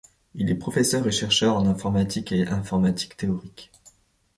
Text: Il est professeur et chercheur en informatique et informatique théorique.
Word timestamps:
Il 0.33 0.49
est 0.49 0.55
professeur 0.55 1.05
et 1.07 1.11
chercheur 1.11 1.55
en 1.55 1.67
informatique 1.67 2.31
et 2.31 2.47
informatique 2.47 3.15
théorique. 3.17 3.71